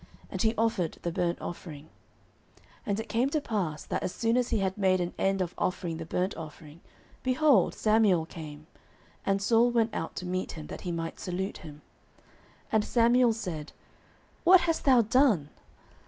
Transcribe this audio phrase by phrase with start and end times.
[0.31, 1.83] And he offered the burnt offering.
[2.55, 5.41] 09:013:010 And it came to pass, that as soon as he had made an end
[5.43, 6.81] of offering the burnt offering,
[7.21, 8.65] behold, Samuel came;
[9.27, 11.83] and Saul went out to meet him, that he might salute him.
[12.71, 13.73] 09:013:011 And Samuel said,
[14.43, 15.49] What hast thou done?